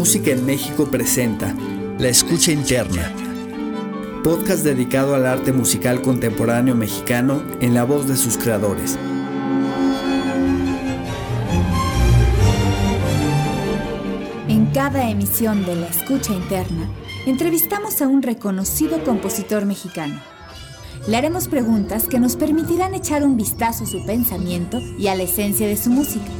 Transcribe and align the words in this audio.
Música 0.00 0.30
en 0.30 0.46
México 0.46 0.86
presenta 0.90 1.54
La 1.98 2.08
Escucha 2.08 2.52
Interna, 2.52 3.12
podcast 4.24 4.64
dedicado 4.64 5.14
al 5.14 5.26
arte 5.26 5.52
musical 5.52 6.00
contemporáneo 6.00 6.74
mexicano 6.74 7.42
en 7.60 7.74
la 7.74 7.84
voz 7.84 8.08
de 8.08 8.16
sus 8.16 8.38
creadores. 8.38 8.98
En 14.48 14.70
cada 14.72 15.10
emisión 15.10 15.66
de 15.66 15.76
La 15.76 15.88
Escucha 15.88 16.32
Interna, 16.32 16.88
entrevistamos 17.26 18.00
a 18.00 18.08
un 18.08 18.22
reconocido 18.22 19.04
compositor 19.04 19.66
mexicano. 19.66 20.18
Le 21.08 21.18
haremos 21.18 21.46
preguntas 21.46 22.04
que 22.08 22.18
nos 22.18 22.36
permitirán 22.36 22.94
echar 22.94 23.22
un 23.22 23.36
vistazo 23.36 23.84
a 23.84 23.86
su 23.86 24.06
pensamiento 24.06 24.80
y 24.98 25.08
a 25.08 25.14
la 25.14 25.24
esencia 25.24 25.68
de 25.68 25.76
su 25.76 25.90
música. 25.90 26.30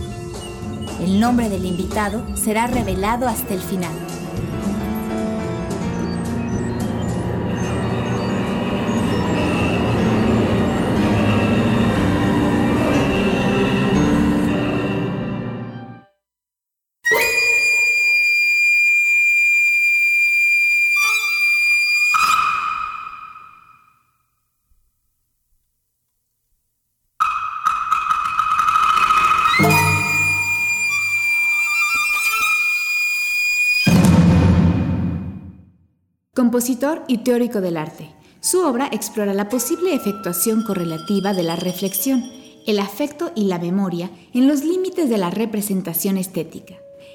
El 1.01 1.19
nombre 1.19 1.49
del 1.49 1.65
invitado 1.65 2.23
será 2.37 2.67
revelado 2.67 3.27
hasta 3.27 3.55
el 3.55 3.61
final. 3.61 4.10
Compositor 36.51 37.05
y 37.07 37.19
teórico 37.19 37.61
del 37.61 37.77
arte. 37.77 38.11
Su 38.41 38.63
obra 38.63 38.89
explora 38.91 39.33
la 39.35 39.49
posible 39.49 39.95
efectuación 39.95 40.65
correlativa 40.65 41.33
de 41.33 41.45
la 41.45 41.55
reflexión, 41.55 42.25
el 42.67 42.81
afecto 42.81 43.31
y 43.37 43.45
la 43.45 43.61
memoria 43.61 44.11
en 44.35 44.49
los 44.49 44.65
límites 44.65 45.09
de 45.09 45.17
la 45.17 45.31
representación 45.31 46.17
estética. 46.17 46.75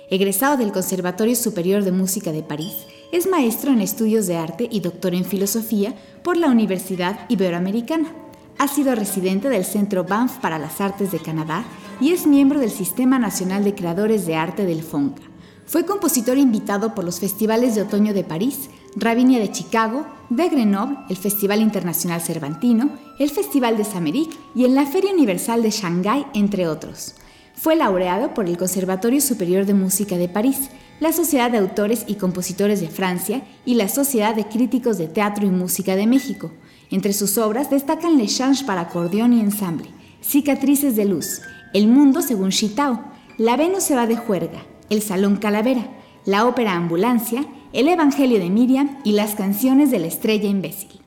Egresado 0.09 0.55
del 0.55 0.71
Conservatorio 0.71 1.35
Superior 1.35 1.83
de 1.83 1.91
Música 1.91 2.31
de 2.31 2.43
París, 2.43 2.71
es 3.11 3.27
maestro 3.27 3.73
en 3.73 3.81
estudios 3.81 4.25
de 4.25 4.37
arte 4.37 4.69
y 4.71 4.79
doctor 4.79 5.13
en 5.13 5.25
filosofía 5.25 5.93
por 6.23 6.37
la 6.37 6.47
Universidad 6.47 7.25
Iberoamericana. 7.27 8.15
Ha 8.57 8.69
sido 8.69 8.95
residente 8.95 9.49
del 9.49 9.65
Centro 9.65 10.05
Banff 10.05 10.37
para 10.37 10.59
las 10.59 10.79
Artes 10.79 11.11
de 11.11 11.19
Canadá 11.19 11.65
y 11.99 12.11
es 12.11 12.25
miembro 12.25 12.61
del 12.61 12.71
Sistema 12.71 13.19
Nacional 13.19 13.65
de 13.65 13.75
Creadores 13.75 14.25
de 14.25 14.37
Arte 14.37 14.65
del 14.65 14.81
FONCA. 14.81 15.23
Fue 15.65 15.85
compositor 15.85 16.37
invitado 16.37 16.95
por 16.95 17.03
los 17.03 17.19
festivales 17.19 17.75
de 17.75 17.81
otoño 17.81 18.13
de 18.13 18.23
París, 18.23 18.69
Ravinia 18.95 19.39
de 19.39 19.51
Chicago, 19.51 20.05
de 20.29 20.47
Grenoble, 20.47 20.97
el 21.09 21.17
Festival 21.17 21.61
Internacional 21.61 22.21
Cervantino, 22.21 22.89
el 23.19 23.29
Festival 23.29 23.77
de 23.77 23.83
Sameric 23.83 24.35
y 24.55 24.65
en 24.65 24.73
la 24.73 24.85
Feria 24.85 25.13
Universal 25.13 25.61
de 25.61 25.71
Shanghái, 25.71 26.25
entre 26.33 26.67
otros. 26.67 27.15
Fue 27.53 27.75
laureado 27.75 28.33
por 28.33 28.47
el 28.47 28.57
Conservatorio 28.57 29.21
Superior 29.21 29.65
de 29.65 29.73
Música 29.73 30.17
de 30.17 30.29
París, 30.29 30.69
la 30.99 31.11
Sociedad 31.11 31.51
de 31.51 31.57
Autores 31.57 32.05
y 32.07 32.15
Compositores 32.15 32.79
de 32.79 32.87
Francia 32.87 33.43
y 33.65 33.75
la 33.75 33.89
Sociedad 33.89 34.33
de 34.33 34.47
Críticos 34.47 34.97
de 34.97 35.07
Teatro 35.07 35.45
y 35.45 35.49
Música 35.49 35.95
de 35.95 36.07
México. 36.07 36.51
Entre 36.89 37.11
sus 37.11 37.37
obras 37.37 37.69
destacan 37.69 38.17
Le 38.17 38.27
Change 38.27 38.65
para 38.65 38.81
acordeón 38.81 39.33
y 39.33 39.41
ensamble, 39.41 39.89
Cicatrices 40.21 40.95
de 40.95 41.05
Luz, 41.05 41.41
El 41.73 41.87
Mundo 41.87 42.21
según 42.21 42.51
Chitao, 42.51 43.03
La 43.37 43.57
Venus 43.57 43.83
se 43.83 43.95
va 43.95 44.07
de 44.07 44.15
juerga, 44.15 44.63
El 44.89 45.01
Salón 45.01 45.35
Calavera, 45.35 45.89
la 46.25 46.45
ópera 46.45 46.73
Ambulancia, 46.73 47.45
el 47.75 47.89
Evangelio 47.89 48.39
de 48.39 48.49
Miriam 48.49 48.99
y 49.03 49.11
las 49.11 49.35
canciones 49.35 49.91
de 49.91 49.99
la 49.99 50.07
estrella 50.07 50.47
imbécil. 50.47 51.01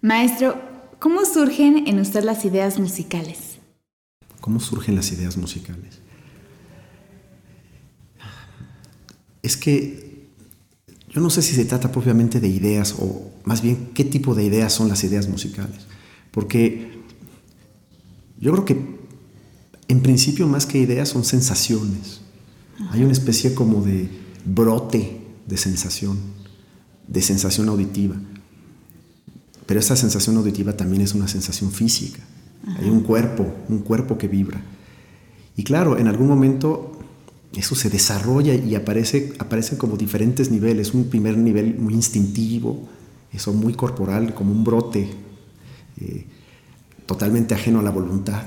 Maestro, 0.00 0.60
¿cómo 1.00 1.24
surgen 1.24 1.88
en 1.88 1.98
usted 1.98 2.22
las 2.22 2.44
ideas 2.44 2.78
musicales? 2.78 3.58
¿Cómo 4.40 4.60
surgen 4.60 4.94
las 4.94 5.10
ideas 5.10 5.36
musicales? 5.36 5.98
Es 9.42 9.56
que 9.56 10.28
yo 11.08 11.20
no 11.20 11.28
sé 11.28 11.42
si 11.42 11.54
se 11.54 11.64
trata 11.64 11.90
propiamente 11.90 12.38
de 12.38 12.48
ideas 12.48 12.94
o 13.00 13.32
más 13.44 13.60
bien 13.60 13.90
qué 13.92 14.04
tipo 14.04 14.36
de 14.36 14.44
ideas 14.44 14.72
son 14.72 14.88
las 14.88 15.02
ideas 15.02 15.28
musicales. 15.28 15.86
Porque 16.30 16.92
yo 18.38 18.52
creo 18.52 18.64
que 18.64 18.76
en 19.88 20.00
principio 20.00 20.46
más 20.46 20.64
que 20.64 20.78
ideas 20.78 21.08
son 21.08 21.24
sensaciones. 21.24 22.23
Hay 22.90 23.02
una 23.02 23.12
especie 23.12 23.54
como 23.54 23.82
de 23.82 24.08
brote 24.44 25.20
de 25.46 25.56
sensación, 25.56 26.18
de 27.06 27.22
sensación 27.22 27.68
auditiva. 27.68 28.16
Pero 29.66 29.80
esa 29.80 29.96
sensación 29.96 30.36
auditiva 30.36 30.76
también 30.76 31.02
es 31.02 31.14
una 31.14 31.28
sensación 31.28 31.70
física. 31.70 32.20
Hay 32.78 32.88
un 32.88 33.00
cuerpo, 33.00 33.46
un 33.68 33.80
cuerpo 33.80 34.18
que 34.18 34.28
vibra. 34.28 34.60
Y 35.56 35.64
claro, 35.64 35.98
en 35.98 36.08
algún 36.08 36.28
momento 36.28 36.98
eso 37.54 37.74
se 37.74 37.90
desarrolla 37.90 38.54
y 38.54 38.74
aparece, 38.74 39.32
aparecen 39.38 39.78
como 39.78 39.96
diferentes 39.96 40.50
niveles. 40.50 40.94
Un 40.94 41.04
primer 41.04 41.38
nivel 41.38 41.78
muy 41.78 41.94
instintivo, 41.94 42.88
eso 43.32 43.52
muy 43.52 43.74
corporal, 43.74 44.34
como 44.34 44.52
un 44.52 44.64
brote 44.64 45.10
eh, 46.00 46.26
totalmente 47.06 47.54
ajeno 47.54 47.80
a 47.80 47.82
la 47.82 47.90
voluntad. 47.90 48.42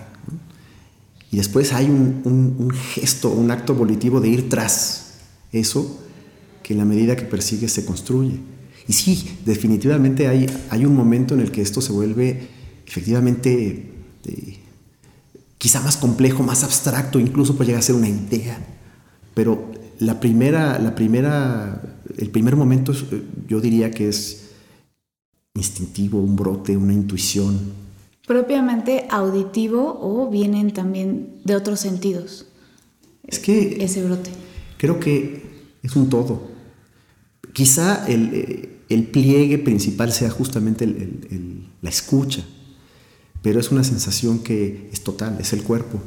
Y 1.32 1.38
después 1.38 1.74
hay 1.74 1.86
un, 1.86 2.72
gesto, 2.94 3.30
un 3.30 3.52
acto 3.52 3.76
volitivo 3.76 4.22
de 4.22 4.30
ir 4.30 4.50
tras 4.50 5.16
eso 5.52 6.00
que 6.64 6.74
en 6.74 6.80
la 6.80 6.86
medida 6.86 7.16
que 7.16 7.26
persigue 7.26 7.68
se 7.68 7.86
construye. 7.86 8.40
Y 8.88 8.94
sí, 8.94 9.38
definitivamente 9.46 10.28
hay, 10.28 10.48
hay 10.70 10.86
un 10.86 10.96
momento 10.96 11.34
en 11.34 11.42
el 11.42 11.52
que 11.52 11.62
esto 11.62 11.82
se 11.82 11.92
vuelve 11.92 12.48
efectivamente 12.88 13.92
eh, 14.26 14.58
quizá 15.58 15.82
más 15.82 15.98
complejo, 15.98 16.44
más 16.44 16.64
abstracto, 16.64 17.20
incluso 17.20 17.56
puede 17.56 17.68
llegar 17.68 17.80
a 17.80 17.84
ser 17.84 17.96
una 17.96 18.08
idea. 18.08 18.58
Pero 19.34 19.72
la 20.00 20.20
primera, 20.20 20.80
la 20.80 20.96
primera, 20.96 22.00
el 22.18 22.30
primer 22.30 22.56
momento 22.56 22.94
eh, 22.94 23.24
yo 23.48 23.59
diría 23.59 23.92
que 23.92 24.08
es 24.08 24.46
instintivo, 25.56 26.20
un 26.20 26.36
brote, 26.36 26.78
una 26.78 26.94
intuición, 26.94 27.59
propiamente 28.28 29.08
auditivo 29.10 29.98
o 30.00 30.30
vienen 30.30 30.72
también 30.72 31.40
de 31.44 31.56
otros 31.56 31.80
sentidos? 31.80 32.46
Es 33.24 33.40
que... 33.40 33.84
Ese 33.84 34.04
brote. 34.04 34.30
Creo 34.78 35.00
que 35.00 35.44
es 35.82 35.96
un 35.96 36.10
todo. 36.10 36.52
Quizá 37.54 38.06
el, 38.08 38.70
eh, 38.90 39.04
pliegue 39.12 39.58
principal 39.58 40.12
sea 40.12 40.30
justamente 40.30 40.86
la 41.82 41.90
escucha, 41.90 42.46
pero 43.42 43.60
es 43.60 43.72
una 43.72 43.84
sensación 43.84 44.40
que 44.40 44.90
es 44.92 45.02
total, 45.02 45.38
es 45.40 45.54
el 45.54 45.64
cuerpo. 45.64 46.00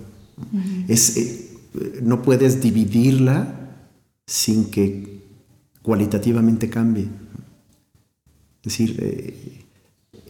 es, 0.89 1.17
eh, 1.17 2.01
no 2.03 2.23
puedes 2.23 2.61
dividirla 2.61 3.79
sin 4.27 4.67
que 4.71 5.23
cualitativamente 5.83 6.69
cambie. 6.69 7.09
Es 8.63 8.65
decir, 8.65 8.97
eh, 9.01 9.65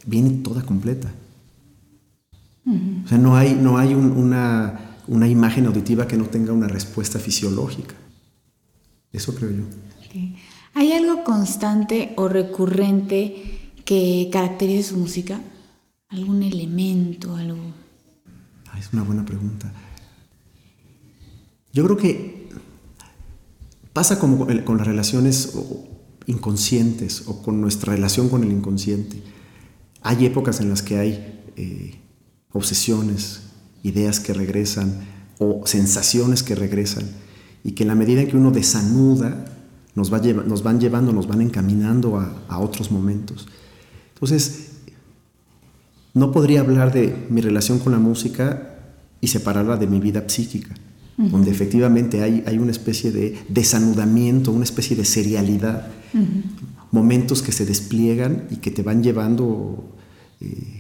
viene 0.07 0.31
toda 0.43 0.63
completa. 0.63 1.13
O 2.67 3.09
sea, 3.09 3.19
no 3.19 3.37
hay, 3.37 3.55
no 3.55 3.79
hay 3.79 3.95
una, 3.95 4.79
imagen 5.09 5.67
auditiva 5.67 6.07
que 6.07 6.17
no 6.17 6.27
tenga 6.27 6.53
una 6.53 6.69
respuesta 6.69 7.19
fisiológica. 7.19 7.95
Eso 9.13 9.35
creo 9.35 9.51
yo. 9.51 9.65
¿Hay 10.75 10.93
algo 10.93 11.25
constante 11.25 12.13
o 12.17 12.29
recurrente 12.29 13.73
que 13.85 14.29
caracterice 14.33 14.91
su 14.91 14.99
música? 14.99 15.41
¿Algún 16.09 16.43
elemento, 16.43 17.35
algo? 17.35 17.59
Ah, 18.71 18.79
es 18.79 18.93
una 18.93 19.03
buena 19.03 19.25
pregunta. 19.25 19.73
Yo 21.73 21.85
creo 21.85 21.97
que 21.97 22.49
pasa 23.93 24.19
como 24.19 24.47
con 24.65 24.79
las 24.79 24.87
relaciones 24.87 25.57
inconscientes 26.27 27.25
o 27.27 27.43
con 27.43 27.61
nuestra 27.61 27.95
relación 27.95 28.29
con 28.29 28.45
el 28.45 28.53
inconsciente. 28.53 29.23
Hay 30.03 30.25
épocas 30.27 30.61
en 30.61 30.71
las 30.71 30.83
que 30.83 30.99
hay 30.99 31.43
eh, 31.57 32.00
obsesiones, 32.53 33.41
ideas 33.83 34.21
que 34.21 34.35
regresan 34.35 35.01
o 35.39 35.63
sensaciones 35.67 36.43
que 36.43 36.55
regresan. 36.55 37.05
Y 37.65 37.73
que 37.73 37.85
en 37.85 37.89
la 37.89 37.95
medida 37.95 38.23
en 38.23 38.29
que 38.29 38.37
uno 38.37 38.51
desanuda 38.51 39.45
nos, 39.95 40.13
va 40.13 40.19
nos 40.19 40.63
van 40.63 40.81
llevando, 40.81 41.13
nos 41.13 41.27
van 41.27 41.41
encaminando 41.41 42.19
a, 42.19 42.59
otros 42.59 42.91
momentos. 42.91 43.49
Entonces, 44.15 44.69
no 46.15 46.33
podría 46.33 46.61
hablar 46.61 46.93
de 46.93 47.27
mi 47.31 47.41
relación 47.41 47.79
con 47.79 47.93
la 47.93 47.99
música 47.99 48.79
y 49.21 49.29
separarla 49.29 49.77
de 49.77 49.87
mi 49.87 50.01
vida 50.01 50.25
psíquica, 50.29 50.75
donde 51.17 51.51
efectivamente 51.51 52.23
hay, 52.23 52.43
hay, 52.47 52.57
una 52.57 52.71
especie 52.71 53.13
de 53.13 53.39
desanudamiento, 53.49 54.53
una 54.53 54.65
especie 54.65 54.97
de 54.97 55.05
serialidad, 55.05 55.89
momentos 56.91 57.43
que 57.43 57.53
se 57.53 57.67
despliegan 57.67 58.47
y 58.51 58.57
que 58.57 58.71
te 58.71 58.83
van 58.83 59.03
llevando 59.03 59.85
eh, 60.41 60.80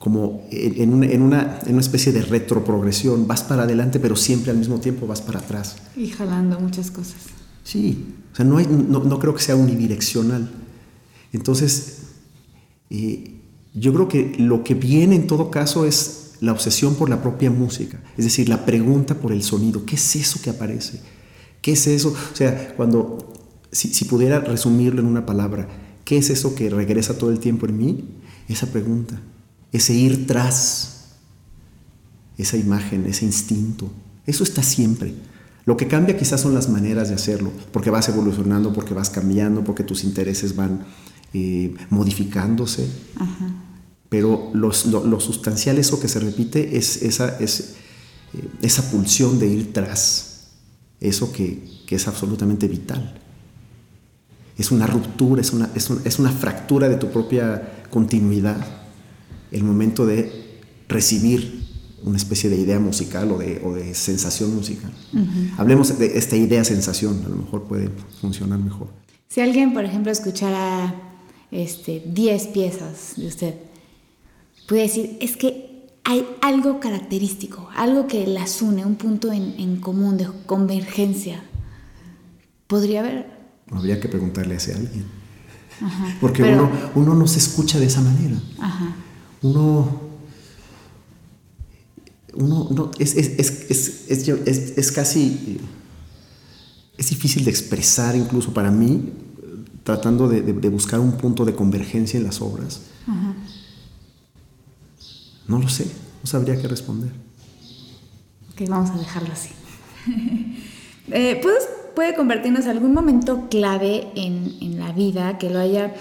como 0.00 0.48
en 0.50 0.94
una, 0.94 1.06
en, 1.06 1.20
una, 1.20 1.58
en 1.66 1.72
una 1.72 1.82
especie 1.82 2.10
de 2.10 2.22
retroprogresión. 2.22 3.28
Vas 3.28 3.42
para 3.42 3.64
adelante, 3.64 4.00
pero 4.00 4.16
siempre 4.16 4.50
al 4.50 4.56
mismo 4.56 4.80
tiempo 4.80 5.06
vas 5.06 5.20
para 5.20 5.40
atrás. 5.40 5.76
Y 5.94 6.08
jalando 6.08 6.58
muchas 6.58 6.90
cosas. 6.90 7.16
Sí, 7.62 8.06
o 8.32 8.36
sea, 8.36 8.46
no, 8.46 8.56
hay, 8.56 8.66
no, 8.66 9.04
no 9.04 9.18
creo 9.18 9.34
que 9.34 9.42
sea 9.42 9.56
unidireccional. 9.56 10.50
Entonces, 11.34 11.98
eh, 12.88 13.42
yo 13.74 13.92
creo 13.92 14.08
que 14.08 14.36
lo 14.38 14.64
que 14.64 14.72
viene 14.74 15.16
en 15.16 15.26
todo 15.26 15.50
caso 15.50 15.84
es 15.84 16.32
la 16.40 16.52
obsesión 16.52 16.94
por 16.94 17.10
la 17.10 17.20
propia 17.20 17.50
música, 17.50 18.00
es 18.16 18.24
decir, 18.24 18.48
la 18.48 18.64
pregunta 18.64 19.16
por 19.16 19.32
el 19.32 19.42
sonido. 19.42 19.84
¿Qué 19.84 19.96
es 19.96 20.16
eso 20.16 20.40
que 20.42 20.48
aparece? 20.48 21.02
¿Qué 21.60 21.72
es 21.72 21.86
eso? 21.86 22.14
O 22.32 22.36
sea, 22.36 22.72
cuando, 22.74 23.34
si, 23.70 23.92
si 23.92 24.06
pudiera 24.06 24.40
resumirlo 24.40 25.02
en 25.02 25.06
una 25.06 25.26
palabra, 25.26 25.68
¿qué 26.06 26.16
es 26.16 26.30
eso 26.30 26.54
que 26.54 26.70
regresa 26.70 27.18
todo 27.18 27.30
el 27.30 27.38
tiempo 27.38 27.66
en 27.66 27.76
mí? 27.76 28.04
Esa 28.48 28.66
pregunta 28.66 29.20
ese 29.72 29.94
ir 29.94 30.26
tras 30.26 30.90
esa 32.38 32.56
imagen, 32.56 33.06
ese 33.06 33.24
instinto. 33.24 33.90
Eso 34.26 34.44
está 34.44 34.62
siempre. 34.62 35.14
Lo 35.66 35.76
que 35.76 35.86
cambia 35.86 36.16
quizás 36.16 36.40
son 36.40 36.54
las 36.54 36.68
maneras 36.68 37.08
de 37.08 37.14
hacerlo, 37.14 37.52
porque 37.72 37.90
vas 37.90 38.08
evolucionando, 38.08 38.72
porque 38.72 38.94
vas 38.94 39.10
cambiando, 39.10 39.62
porque 39.62 39.84
tus 39.84 40.04
intereses 40.04 40.56
van 40.56 40.84
eh, 41.32 41.74
modificándose. 41.90 42.88
Pero 44.08 44.50
lo, 44.54 44.72
sustancial, 44.72 45.78
eso 45.78 46.00
que 46.00 46.08
se 46.08 46.18
repite, 46.18 46.76
es 46.76 47.02
esa, 47.02 47.38
es, 47.38 47.74
eh, 48.34 48.48
esa 48.62 48.90
pulsión 48.90 49.38
de 49.38 49.46
ir 49.46 49.72
tras 49.72 50.48
eso 50.98 51.32
que, 51.32 51.62
que, 51.86 51.96
es 51.96 52.08
absolutamente 52.08 52.66
vital. 52.66 53.20
Es 54.58 54.70
una 54.70 54.86
ruptura, 54.86 55.40
es 55.40 55.52
una, 55.52 55.70
es, 55.74 55.90
es 56.04 56.18
una 56.18 56.32
fractura 56.32 56.88
de 56.88 56.96
tu 56.96 57.10
propia 57.10 57.84
continuidad 57.90 58.79
el 59.52 59.64
momento 59.64 60.06
de 60.06 60.30
recibir 60.88 61.60
una 62.04 62.16
especie 62.16 62.48
de 62.48 62.56
idea 62.56 62.78
musical 62.78 63.30
o 63.30 63.38
de, 63.38 63.94
sensación 63.94 64.54
musical. 64.54 64.92
Hablemos 65.58 65.98
de 65.98 66.18
esta 66.18 66.36
idea 66.36 66.64
sensación, 66.64 67.22
a 67.24 67.28
lo 67.28 67.36
mejor 67.36 67.64
puede 67.64 67.90
funcionar 68.20 68.58
mejor. 68.58 68.88
Si 69.28 69.40
alguien, 69.40 69.72
por 69.72 69.84
ejemplo, 69.84 70.10
escuchara 70.10 70.94
este, 71.50 72.02
10 72.06 72.46
piezas 72.48 73.14
de 73.16 73.26
usted, 73.26 73.54
puede 74.66 74.82
decir, 74.82 75.18
es 75.20 75.36
que 75.36 75.88
hay 76.04 76.26
algo 76.40 76.80
característico, 76.80 77.68
algo 77.76 78.06
que 78.06 78.26
las 78.26 78.62
une, 78.62 78.84
un 78.84 78.96
punto 78.96 79.30
en, 79.30 79.76
común 79.76 80.16
de 80.16 80.26
convergencia. 80.46 81.44
¿Podría 82.66 83.00
haber? 83.00 83.26
Habría 83.70 84.00
que 84.00 84.08
preguntarle 84.08 84.54
a 84.54 84.56
ese 84.56 84.74
alguien. 84.74 85.04
Porque 86.20 86.42
uno, 86.42 86.70
uno 86.94 87.14
no 87.14 87.26
se 87.26 87.38
escucha 87.38 87.78
de 87.78 87.86
esa 87.86 88.00
manera. 88.00 88.36
Ajá 88.58 88.94
uno, 89.42 90.00
uno 92.34 92.90
es, 92.98 93.16
es, 93.16 94.92
casi, 94.92 95.60
es 96.96 97.08
difícil 97.08 97.44
de 97.44 97.50
expresar 97.50 98.16
incluso 98.16 98.52
para 98.52 98.70
mí, 98.70 99.12
tratando 99.82 100.28
de, 100.28 100.68
buscar 100.68 101.00
un 101.00 101.12
punto 101.12 101.44
de 101.44 101.54
convergencia 101.54 102.18
en 102.18 102.24
las 102.24 102.40
obras. 102.40 102.82
No 105.48 105.58
lo 105.58 105.68
sé, 105.68 105.86
no 106.22 106.26
sabría 106.26 106.60
qué 106.60 106.68
responder. 106.68 107.10
Ok, 108.52 108.68
vamos 108.68 108.90
a 108.90 108.98
dejarlo 108.98 109.32
así. 109.32 109.50
eh, 111.10 111.40
¿Puede 111.94 112.14
convertirnos 112.14 112.64
en 112.64 112.70
algún 112.70 112.94
momento 112.94 113.48
clave 113.50 114.06
en, 114.14 114.56
en 114.60 114.78
la 114.78 114.92
vida 114.92 115.38
que 115.38 115.50
lo 115.50 115.58
haya 115.58 115.92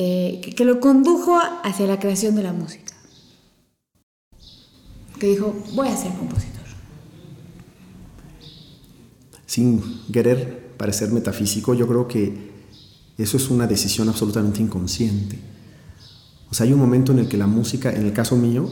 eh, 0.00 0.40
que, 0.54 0.64
lo 0.64 0.78
condujo 0.78 1.40
hacia 1.64 1.88
la 1.88 1.98
creación 1.98 2.36
de 2.36 2.44
la 2.44 2.52
música. 2.52 2.94
Que 5.18 5.26
dijo, 5.26 5.52
voy 5.74 5.88
a 5.88 5.96
ser 5.96 6.12
compositor. 6.12 6.62
Sin 9.44 9.82
querer 10.12 10.76
parecer 10.76 11.10
metafísico, 11.10 11.74
yo 11.74 11.88
creo 11.88 12.06
que 12.06 12.32
eso 13.18 13.38
es 13.38 13.50
una 13.50 13.66
decisión 13.66 14.08
absolutamente 14.08 14.62
inconsciente. 14.62 15.36
O 16.48 16.54
sea, 16.54 16.64
hay 16.64 16.72
un 16.72 16.78
momento 16.78 17.10
en 17.10 17.18
el 17.18 17.28
que 17.28 17.36
la 17.36 17.48
música, 17.48 17.90
en 17.90 18.06
el 18.06 18.12
caso 18.12 18.36
mío, 18.36 18.70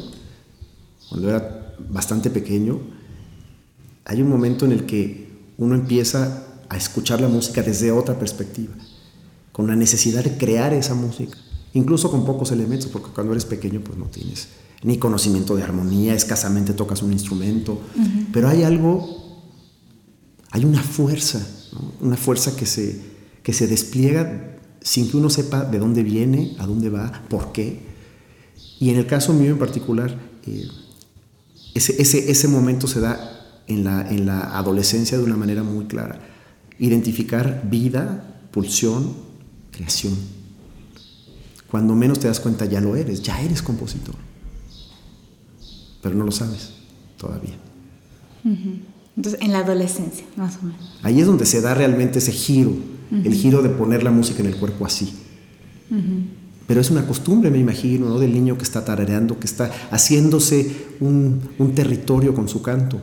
cuando 1.09 1.29
era 1.29 1.75
bastante 1.89 2.31
pequeño, 2.31 2.79
hay 4.05 4.23
un 4.23 4.29
momento 4.29 4.65
en 4.65 4.71
el 4.71 4.87
que 4.87 5.29
uno 5.59 5.75
empieza 5.75 6.45
a 6.69 6.77
escuchar 6.77 7.21
la 7.21 7.27
música 7.27 7.63
desde 7.63 7.91
otra 7.91 8.17
perspectiva 8.17 8.75
con 9.57 9.69
la 9.69 9.75
necesidad 9.75 10.23
de 10.23 10.37
crear 10.37 10.75
esa 10.75 10.95
música, 10.95 11.39
incluso 11.73 12.11
con 12.11 12.27
pocos 12.27 12.53
elementos, 12.53 12.91
porque 12.91 13.09
cuando 13.15 13.33
eres 13.33 13.47
pequeño 13.47 13.81
pues 13.81 13.97
no 13.97 14.05
tienes 14.05 14.49
ni 14.83 14.99
conocimiento 14.99 15.57
de 15.57 15.63
armonía, 15.63 16.13
escasamente 16.13 16.75
tocas 16.75 17.01
un 17.01 17.11
instrumento, 17.11 17.81
pero 18.35 18.51
hay 18.51 18.65
algo, 18.65 19.49
hay 20.51 20.67
una 20.67 20.83
fuerza, 20.83 21.41
una 22.03 22.19
fuerza 22.19 22.55
que 22.55 22.67
se, 22.67 23.01
que 23.43 23.55
se 23.55 23.67
despliega 23.67 24.59
sin 24.83 25.11
que 25.11 25.17
uno 25.17 25.31
sepa 25.31 25.65
de 25.65 25.79
dónde 25.79 26.03
viene, 26.03 26.55
a 26.59 26.67
dónde 26.67 26.91
va, 26.91 27.23
por 27.31 27.53
qué. 27.53 27.81
Y 28.79 28.91
en 28.91 28.97
el 28.97 29.07
caso 29.07 29.33
mío 29.33 29.53
en 29.53 29.59
particular, 29.59 30.15
eh, 30.47 30.69
ese, 31.73 31.95
ese, 32.03 32.31
ese, 32.31 32.49
momento 32.49 32.89
se 32.89 33.01
da 33.01 33.63
en 33.69 33.85
la, 33.85 34.07
en 34.07 34.27
la 34.27 34.59
adolescencia 34.59 35.17
de 35.17 35.25
una 35.25 35.39
manera 35.39 35.63
muy 35.63 35.87
clara. 35.87 36.21
Identificar 36.79 37.63
vida, 37.71 38.43
pulsión, 38.51 39.26
creación. 39.77 40.15
Cuando 41.71 41.95
menos 41.95 42.19
te 42.19 42.29
das 42.29 42.41
cuenta 42.41 42.65
ya 42.65 42.81
lo 42.81 42.97
eres, 42.97 43.23
ya 43.23 43.41
eres 43.41 43.63
compositor. 43.63 44.15
Pero 46.03 46.15
no 46.15 46.25
lo 46.25 46.33
sabes 46.33 46.73
todavía. 47.19 47.57
Entonces, 49.17 49.41
en 49.43 49.53
la 49.53 49.59
adolescencia, 49.61 50.25
más 50.37 50.59
o 50.63 50.67
menos. 50.67 50.99
Ahí 51.03 51.21
es 51.21 51.27
donde 51.27 51.47
se 51.47 51.61
da 51.61 51.75
realmente 51.75 52.19
ese 52.19 52.33
giro, 52.33 52.73
el 53.11 53.35
giro 53.35 53.63
de 53.63 53.69
poner 53.71 54.03
la 54.03 54.11
música 54.11 54.41
en 54.41 54.47
el 54.47 54.57
cuerpo 54.57 54.87
así. 54.87 55.13
Pero 56.67 56.81
es 56.81 56.91
una 56.91 57.07
costumbre, 57.07 57.51
me 57.51 57.59
imagino, 57.59 58.09
¿no? 58.09 58.19
del 58.19 58.33
niño 58.33 58.57
que 58.57 58.65
está 58.65 58.85
tarareando, 58.85 59.39
que 59.39 59.47
está 59.47 59.71
haciéndose 59.91 60.87
un, 61.01 61.41
un 61.59 61.75
territorio 61.75 62.35
con 62.35 62.49
su 62.49 62.63
canto. 62.63 63.01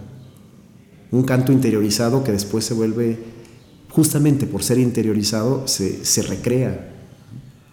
Un 1.11 1.23
canto 1.23 1.51
interiorizado 1.51 2.23
que 2.23 2.31
después 2.31 2.65
se 2.65 2.73
vuelve 2.73 3.19
justamente 3.93 4.47
por 4.47 4.63
ser 4.63 4.79
interiorizado, 4.79 5.67
se, 5.67 6.23
recrea. 6.23 6.89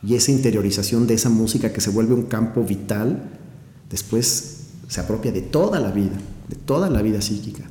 Y 0.03 0.15
esa 0.15 0.31
interiorización 0.31 1.07
de 1.07 1.15
esa 1.15 1.31
música 1.31 1.73
que 1.73 1.81
se 1.81 1.91
vuelve 1.91 2.15
un 2.15 2.25
campo 2.25 2.63
vital, 2.63 3.31
después 3.89 4.67
se 4.87 5.01
apropia 5.01 5.33
de 5.33 5.41
toda 5.41 5.81
la 5.81 5.91
vida, 5.91 6.19
de 6.49 6.57
toda 6.57 6.91
la 6.91 7.01
vida 7.01 7.23
psíquica, 7.23 7.65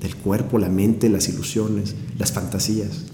del 0.00 0.16
cuerpo, 0.16 0.58
la 0.58 0.68
mente, 0.68 1.08
las 1.08 1.28
ilusiones, 1.30 1.94
las 2.18 2.32
fantasías. 2.32 3.06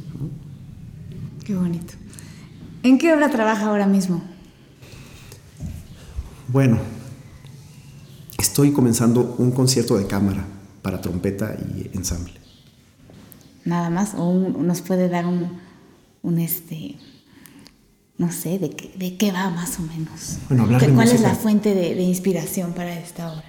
Qué 1.44 1.54
bonito. 1.54 1.94
¿En 2.82 2.98
qué 2.98 3.12
obra 3.14 3.30
trabaja 3.30 3.66
ahora 3.66 3.87
mismo? 3.87 4.25
Bueno, 6.48 6.78
estoy 8.38 8.72
comenzando 8.72 9.37
un 9.38 9.52
concierto 9.52 9.96
de 9.96 10.06
cámara 10.06 10.44
para 10.82 11.00
trompeta 11.00 11.56
y 11.76 11.96
ensamble 11.96 12.43
nada 13.64 13.90
más, 13.90 14.14
o 14.16 14.33
nos 14.35 14.80
puede 14.83 15.09
dar 15.09 15.26
un, 15.26 16.38
este, 16.38 16.97
no 18.18 18.30
sé, 18.30 18.59
de 18.59 18.71
qué, 18.71 18.94
de 18.97 19.16
qué 19.16 19.33
va 19.33 19.50
más 19.50 19.78
o 19.78 19.83
menos. 19.83 20.38
Bueno, 20.49 20.66
¿Cuál 20.94 21.09
es 21.09 21.21
la 21.21 21.35
fuente 21.35 21.75
de, 21.75 22.00
inspiración 22.02 22.73
para 22.73 22.99
esta 22.99 23.33
obra? 23.33 23.44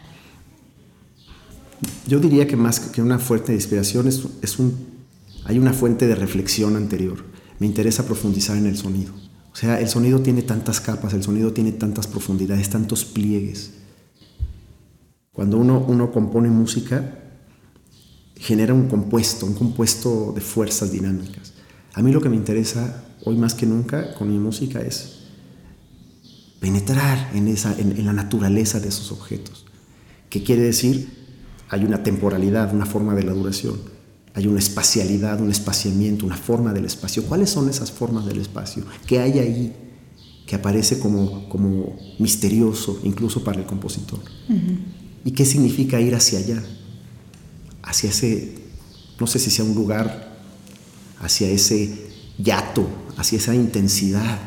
Yo 2.08 2.20
diría 2.20 2.48
que 2.48 2.56
más 2.56 2.80
que 2.80 3.02
una 3.02 3.20
fuente 3.20 3.52
de 3.52 3.58
inspiración 3.58 4.08
es, 4.08 4.26
es 4.42 4.60
un, 4.60 4.76
hay 5.46 5.60
una 5.60 5.74
fuente 5.74 6.08
de 6.08 6.16
reflexión 6.16 6.76
anterior. 6.76 7.24
Me 7.60 7.68
interesa 7.68 8.06
profundizar 8.06 8.58
en 8.58 8.68
el 8.68 8.78
sonido. 8.78 9.14
O 9.52 9.56
sea, 9.56 9.80
el 9.80 9.88
sonido 9.88 10.20
tiene 10.20 10.42
tantas 10.42 10.82
capas, 10.82 11.14
el 11.14 11.24
sonido 11.24 11.54
tiene 11.54 11.72
tantas 11.72 12.08
profundidades, 12.08 12.70
tantos 12.70 13.06
pliegues. 13.06 13.72
Cuando 15.32 15.58
uno, 15.58 15.84
uno 15.88 16.12
compone 16.12 16.50
música, 16.50 17.25
genera 18.38 18.74
un 18.74 18.88
compuesto, 18.88 19.46
un 19.46 19.54
compuesto 19.54 20.34
de 20.36 20.42
fuerzas 20.42 20.92
dinámicas. 20.92 21.54
A 21.94 22.02
mí 22.02 22.12
lo 22.12 22.22
que 22.22 22.30
me 22.30 22.36
interesa 22.36 23.06
hoy 23.24 23.38
más 23.38 23.54
que 23.54 23.66
nunca 23.66 24.14
con 24.16 24.30
mi 24.30 24.38
música 24.38 24.82
es 24.82 25.20
penetrar 26.60 27.32
en, 27.34 27.48
esa, 27.48 27.78
en, 27.80 28.06
la 28.06 28.14
naturaleza 28.14 28.80
de 28.80 28.90
esos 28.90 29.12
objetos. 29.12 29.66
¿Qué 30.30 30.44
quiere 30.44 30.64
decir? 30.64 31.10
Hay 31.70 31.84
una 31.84 32.04
temporalidad, 32.04 32.74
una 32.74 32.86
forma 32.86 33.16
de 33.16 33.24
la 33.24 33.34
duración, 33.34 33.80
hay 34.34 34.48
una 34.48 34.60
espacialidad, 34.60 35.40
un 35.42 35.52
espaciamiento, 35.52 36.26
una 36.26 36.38
forma 36.38 36.74
del 36.74 36.86
espacio. 36.86 37.24
¿Cuáles 37.24 37.50
son 37.50 37.70
esas 37.70 37.92
formas 37.92 38.26
del 38.26 38.40
espacio? 38.40 38.84
¿Qué 39.08 39.20
hay 39.20 39.40
ahí 39.40 39.76
que 40.46 40.56
aparece 40.56 41.00
como, 41.00 41.48
como 41.50 41.98
misterioso 42.20 43.00
incluso 43.04 43.44
para 43.44 43.60
el 43.60 43.66
compositor? 43.66 44.20
¿Y 45.24 45.32
qué 45.32 45.46
significa 45.46 46.00
ir 46.02 46.14
hacia 46.16 46.40
allá? 46.40 46.64
Hacia 47.86 48.10
ese, 48.10 48.56
no 49.20 49.28
sé 49.28 49.40
si 49.40 49.50
sea 49.50 49.64
un 49.64 49.76
lugar, 49.76 50.36
hacia 51.20 51.50
ese 51.50 52.08
yato, 52.38 52.88
hacia 53.18 53.38
esa 53.38 53.56
intensidad 53.56 54.40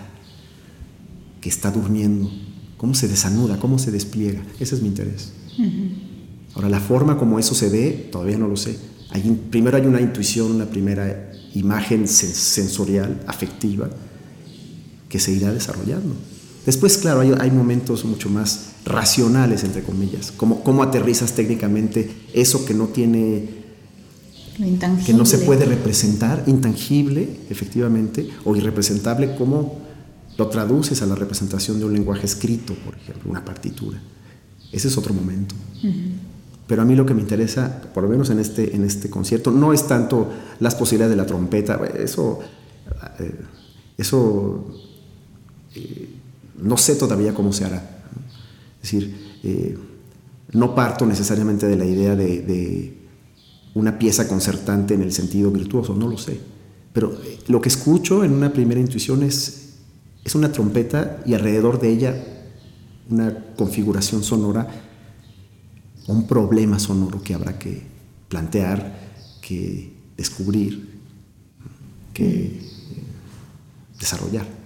que 1.41 1.49
está 1.49 1.71
durmiendo 1.71 2.31
cómo 2.79 2.95
se 2.95 3.09
desanuda, 3.09 3.59
cómo 3.59 3.79
se 3.79 3.91
despliega. 3.91 4.43
Ese 4.59 4.77
es 4.77 4.83
mi 4.83 4.89
interés. 4.89 5.33
Ahora, 6.55 6.69
la 6.69 6.81
forma 6.81 7.19
como 7.19 7.39
eso 7.39 7.55
se 7.55 7.69
ve, 7.69 8.09
todavía 8.11 8.39
no 8.39 8.49
lo 8.49 8.57
sé. 8.57 8.79
primero 9.51 9.77
hay 9.77 9.87
una 9.87 10.01
intuición, 10.01 10.53
una 10.53 10.67
primera 10.67 11.33
imagen 11.55 12.07
sensorial, 12.09 13.23
afectiva, 13.27 13.91
que 15.09 15.19
se 15.19 15.33
irá 15.33 15.53
desarrollando. 15.53 16.15
Después, 16.65 16.99
claro, 16.99 17.21
hay, 17.21 17.51
momentos 17.51 18.05
mucho 18.05 18.29
más 18.29 18.68
racionales, 18.85 19.65
entre 19.65 19.83
comillas, 19.83 20.33
como 20.33 20.63
cómo 20.63 20.83
aterrizas 20.83 21.35
técnicamente 21.35 22.11
eso 22.33 22.65
que 22.65 22.75
no 22.75 22.87
tiene, 22.87 23.49
que 25.05 25.13
no 25.13 25.27
se 25.27 25.39
puede 25.39 25.65
representar, 25.65 26.45
intangible, 26.47 27.29
efectivamente, 27.51 28.29
o 28.45 28.57
irrepresentable, 28.57 29.35
cómo 29.37 29.79
lo 30.37 30.49
traduces 30.49 31.03
a 31.03 31.07
la 31.07 31.15
representación 31.15 31.79
de 31.79 31.85
un 31.85 31.93
lenguaje 31.93 32.25
escrito, 32.25 32.75
por 32.75 32.95
ejemplo, 32.95 33.31
una 33.31 33.45
partitura. 33.45 34.01
Ese 34.71 34.89
es 34.89 34.97
otro 34.97 35.13
momento. 35.13 35.55
Pero 36.67 36.83
a 36.83 36.85
mí 36.85 36.95
lo 36.95 37.07
que 37.07 37.15
me 37.15 37.23
interesa, 37.23 37.83
por 37.95 38.05
lo 38.05 38.11
menos 38.11 38.31
en 38.31 38.39
este, 38.39 38.77
en 38.77 38.85
este 38.85 39.09
concierto, 39.09 39.51
no 39.51 39.73
es 39.73 39.87
tanto 39.87 40.29
las 40.61 40.75
posibilidades 40.75 41.17
de 41.17 41.23
la 41.23 41.27
trompeta, 41.27 41.81
eso, 41.99 42.41
eh, 43.19 43.41
eso 43.97 44.67
eh, 45.75 46.09
no 46.63 46.77
sé 46.77 46.97
todavía 46.97 47.33
cómo 47.35 47.53
se 47.53 47.65
hará. 47.65 47.98
Es 48.83 48.93
decir, 48.93 49.41
eh, 49.43 49.77
no 50.53 50.75
parto 50.75 51.07
necesariamente 51.07 51.67
de 51.67 51.77
la 51.77 51.85
idea 51.85 52.17
de, 52.17 52.95
una 53.75 53.99
pieza 53.99 54.27
concertante 54.27 54.95
en 54.95 55.03
el 55.03 55.13
sentido 55.13 55.51
virtuoso, 55.51 55.95
no 55.95 56.09
lo 56.09 56.19
sé. 56.19 56.41
Pero 56.93 57.17
lo 57.47 57.61
que 57.61 57.69
escucho 57.69 58.25
en 58.25 58.33
una 58.33 58.53
primera 58.53 58.81
intuición 58.81 59.23
es, 59.23 59.75
es 60.25 60.35
una 60.35 60.51
trompeta 60.51 61.23
y 61.25 61.35
alrededor 61.35 61.79
de 61.79 61.91
ella 61.91 62.25
una 63.11 63.55
configuración 63.57 64.23
sonora 64.23 64.69
un 66.09 66.27
problema 66.27 66.79
sonoro 66.79 67.23
que 67.23 67.35
habrá 67.35 67.59
que 67.59 67.83
plantear, 68.29 69.39
que 69.41 69.93
descubrir, 70.17 71.01
que 72.15 72.61
desarrollar. 73.99 74.58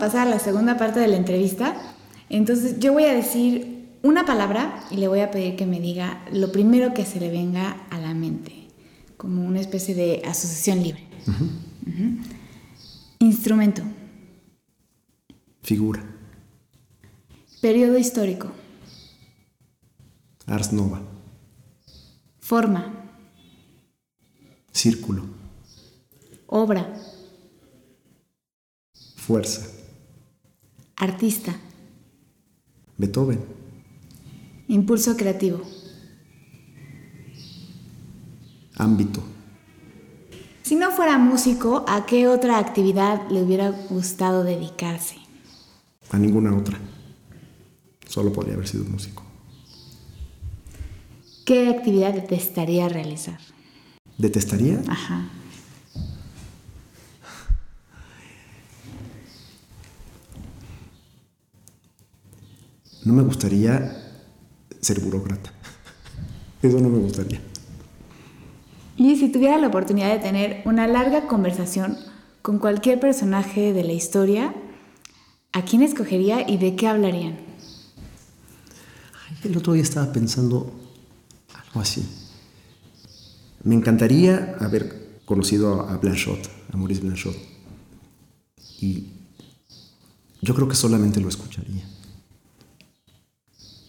Pasar 0.00 0.26
a 0.26 0.30
la 0.30 0.40
segunda 0.40 0.76
parte 0.76 0.98
de 0.98 1.06
la 1.06 1.16
entrevista. 1.16 1.76
Entonces 2.28 2.80
yo 2.80 2.92
voy 2.92 3.04
a 3.04 3.14
decir 3.14 3.98
una 4.02 4.24
palabra 4.24 4.82
y 4.90 4.96
le 4.96 5.08
voy 5.08 5.20
a 5.20 5.30
pedir 5.30 5.56
que 5.56 5.66
me 5.66 5.80
diga 5.80 6.24
lo 6.32 6.50
primero 6.50 6.94
que 6.94 7.04
se 7.04 7.20
le 7.20 7.30
venga 7.30 7.86
a 7.90 7.98
la 7.98 8.14
mente, 8.14 8.68
como 9.16 9.46
una 9.46 9.60
especie 9.60 9.94
de 9.94 10.22
asociación 10.24 10.82
libre. 10.82 11.06
Instrumento. 13.18 13.82
Figura. 15.62 16.02
Periodo 17.60 17.98
histórico. 17.98 18.50
Ars 20.46 20.72
Nova. 20.72 21.02
Forma. 22.40 22.92
Círculo. 24.72 25.24
Obra. 26.46 26.92
Fuerza. 29.16 29.79
Artista. 31.00 31.56
Beethoven. 32.98 33.40
Impulso 34.68 35.16
creativo. 35.16 35.62
Ámbito. 38.76 39.22
Si 40.62 40.74
no 40.76 40.90
fuera 40.90 41.16
músico, 41.16 41.86
¿a 41.88 42.04
qué 42.04 42.28
otra 42.28 42.58
actividad 42.58 43.30
le 43.30 43.42
hubiera 43.42 43.70
gustado 43.70 44.44
dedicarse? 44.44 45.16
A 46.10 46.18
ninguna 46.18 46.54
otra. 46.54 46.78
Solo 48.06 48.30
podría 48.30 48.54
haber 48.54 48.68
sido 48.68 48.84
músico. 48.84 49.22
¿Qué 51.46 51.70
actividad 51.70 52.12
detestaría 52.12 52.90
realizar? 52.90 53.40
¿Detestaría? 54.18 54.82
Ajá. 54.86 55.30
No 63.10 63.16
me 63.16 63.22
gustaría 63.24 63.92
ser 64.80 65.00
burócrata. 65.00 65.52
Eso 66.62 66.78
no 66.78 66.88
me 66.88 66.98
gustaría. 66.98 67.40
Y 68.96 69.16
si 69.16 69.30
tuviera 69.32 69.58
la 69.58 69.66
oportunidad 69.66 70.12
de 70.12 70.20
tener 70.20 70.62
una 70.64 70.86
larga 70.86 71.26
conversación 71.26 71.96
con 72.40 72.58
cualquier 72.58 73.00
personaje 73.00 73.72
de 73.72 73.82
la 73.82 73.92
historia, 73.92 74.54
¿a 75.52 75.64
quién 75.64 75.82
escogería 75.82 76.48
y 76.48 76.58
de 76.58 76.76
qué 76.76 76.86
hablarían? 76.86 77.50
el 79.42 79.56
otro 79.56 79.72
día 79.72 79.82
estaba 79.82 80.12
pensando 80.12 80.70
algo 81.54 81.80
así. 81.80 82.06
Me 83.64 83.74
encantaría 83.74 84.56
haber 84.60 85.22
conocido 85.24 85.88
a 85.88 85.96
Blanchot, 85.96 86.50
a 86.72 86.76
Maurice 86.76 87.00
Blanchot. 87.00 87.36
Y 88.80 89.08
yo 90.42 90.54
creo 90.54 90.68
que 90.68 90.76
solamente 90.76 91.20
lo 91.20 91.28
escucharía 91.30 91.84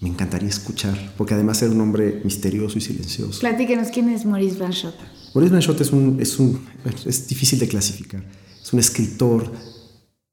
me 0.01 0.09
encantaría 0.09 0.49
escuchar, 0.49 1.13
porque 1.15 1.35
además 1.35 1.61
era 1.61 1.71
un 1.71 1.79
hombre 1.79 2.21
misterioso 2.23 2.79
y 2.79 2.81
silencioso. 2.81 3.39
Platíquenos, 3.39 3.89
¿quién 3.89 4.09
es 4.09 4.25
Maurice 4.25 4.57
Blanchot? 4.57 4.95
Maurice 5.35 5.51
Blanchot 5.51 5.79
es, 5.79 5.91
un, 5.91 6.19
es, 6.19 6.39
un, 6.39 6.59
es 7.05 7.27
difícil 7.27 7.59
de 7.59 7.67
clasificar. 7.67 8.23
Es 8.61 8.73
un 8.73 8.79
escritor 8.79 9.51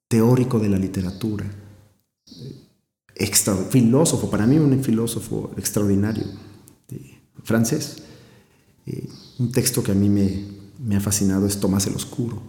teórico 0.08 0.58
de 0.58 0.70
la 0.70 0.78
literatura, 0.78 1.44
extra, 3.14 3.54
filósofo, 3.54 4.30
para 4.30 4.46
mí 4.46 4.56
un 4.56 4.82
filósofo 4.82 5.52
extraordinario, 5.58 6.24
francés. 7.44 8.02
Eh, 8.86 9.06
un 9.38 9.52
texto 9.52 9.82
que 9.82 9.92
a 9.92 9.94
mí 9.94 10.08
me, 10.08 10.44
me 10.82 10.96
ha 10.96 11.00
fascinado 11.00 11.46
es 11.46 11.60
Tomás 11.60 11.86
el 11.86 11.94
Oscuro. 11.94 12.40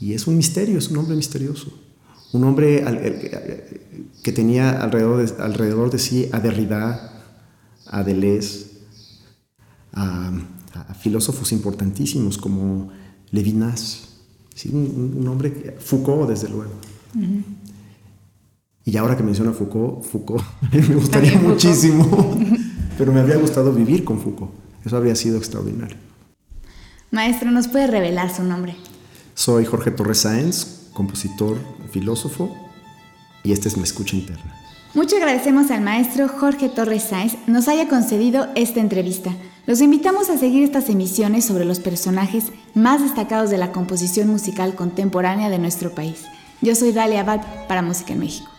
Y 0.00 0.12
es 0.12 0.28
un 0.28 0.36
misterio, 0.36 0.78
es 0.78 0.88
un 0.88 0.98
hombre 0.98 1.16
misterioso 1.16 1.72
un 2.32 2.44
hombre 2.44 2.82
que 4.22 4.32
tenía 4.32 4.70
alrededor 4.80 5.26
de, 5.26 5.42
alrededor 5.42 5.90
de 5.90 5.98
sí 5.98 6.28
a 6.32 6.40
Derrida, 6.40 7.10
a 7.86 8.02
Deleuze, 8.02 8.70
a, 9.92 10.32
filósofos 11.00 11.52
importantísimos 11.52 12.38
como 12.38 12.90
Levinas, 13.30 14.08
¿sí? 14.54 14.70
un, 14.72 15.26
hombre, 15.26 15.76
Foucault 15.80 16.28
desde 16.28 16.48
luego. 16.48 16.72
Y 18.84 18.96
ahora 18.96 19.16
que 19.16 19.22
menciona 19.22 19.52
Foucault, 19.52 20.04
Foucault 20.04 20.44
me 20.72 20.94
gustaría 20.94 21.38
muchísimo, 21.38 22.38
pero 22.98 23.12
me 23.12 23.20
habría 23.20 23.36
gustado 23.36 23.72
vivir 23.72 24.04
con 24.04 24.20
Foucault. 24.20 24.52
Eso 24.84 24.96
habría 24.96 25.14
sido 25.14 25.36
extraordinario. 25.38 25.96
Maestro, 27.10 27.50
¿nos 27.50 27.68
puede 27.68 27.88
revelar 27.88 28.34
su 28.34 28.42
nombre? 28.42 28.76
Soy 29.34 29.64
Jorge 29.64 29.90
Torres 29.90 30.18
Sáenz, 30.18 30.88
compositor, 30.92 31.58
filósofo, 31.90 32.56
y 33.42 33.52
esta 33.52 33.68
es 33.68 33.76
mi 33.76 33.82
escucha 33.82 34.16
interna. 34.16 34.54
Muchas 34.94 35.20
agradecemos 35.20 35.70
al 35.70 35.80
maestro 35.80 36.28
Jorge 36.28 36.68
Torres 36.68 37.04
Sáenz 37.04 37.36
nos 37.46 37.66
haya 37.68 37.88
concedido 37.88 38.48
esta 38.54 38.80
entrevista. 38.80 39.34
Los 39.66 39.80
invitamos 39.80 40.28
a 40.28 40.36
seguir 40.36 40.62
estas 40.62 40.90
emisiones 40.90 41.44
sobre 41.46 41.64
los 41.64 41.80
personajes 41.80 42.52
más 42.74 43.00
destacados 43.00 43.48
de 43.48 43.58
la 43.58 43.72
composición 43.72 44.28
musical 44.28 44.74
contemporánea 44.74 45.48
de 45.48 45.58
nuestro 45.58 45.94
país. 45.94 46.24
Yo 46.60 46.74
soy 46.74 46.92
Dalia 46.92 47.20
Abad 47.20 47.40
para 47.68 47.80
Música 47.80 48.12
en 48.12 48.18
México. 48.20 48.51